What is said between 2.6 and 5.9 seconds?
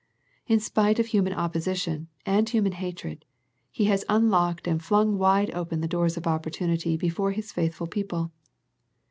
hatred, He has unlocked and flung wide open the